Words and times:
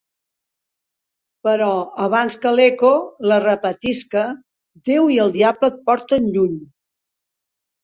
Però 1.47 1.67
abans 2.05 2.37
que 2.45 2.53
l'eco 2.61 2.91
la 3.33 3.37
repetisca, 3.45 4.25
Déu 4.93 5.13
i 5.19 5.23
el 5.27 5.37
diable 5.39 5.73
et 5.75 5.81
porten 5.93 6.29
lluny! 6.35 6.61